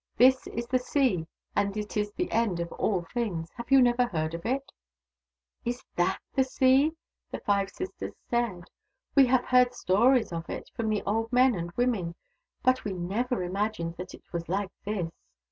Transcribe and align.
This 0.17 0.47
is 0.47 0.65
the 0.65 0.79
vSea, 0.79 1.27
and 1.55 1.77
it 1.77 1.95
is 1.95 2.11
the 2.11 2.31
end 2.31 2.59
of 2.59 2.71
all 2.71 3.03
things. 3.13 3.51
Have 3.51 3.69
you 3.71 3.83
never 3.83 4.07
heard 4.07 4.33
of 4.33 4.47
it?"" 4.47 4.71
Is 5.63 5.83
/^a/ 5.95 6.15
the 6.33 6.43
Sea?" 6.43 6.95
The 7.31 7.39
five 7.41 7.69
sisters 7.69 8.15
stared. 8.17 8.71
"We 9.13 9.27
have 9.27 9.45
heard 9.45 9.75
stories 9.75 10.33
of 10.33 10.49
it 10.49 10.71
from 10.75 10.89
the 10.89 11.03
old 11.03 11.31
men 11.31 11.53
and 11.53 11.71
women, 11.73 12.15
but 12.63 12.83
we 12.83 12.93
never 12.93 13.43
imagined 13.43 13.93
that 13.97 14.15
it 14.15 14.23
was 14.33 14.49
like 14.49 14.71
this. 14.85 15.11